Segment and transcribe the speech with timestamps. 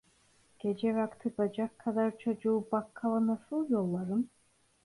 [0.59, 4.29] Gece vakti bacak kadar çocuğu bakkala nasıl yollarım?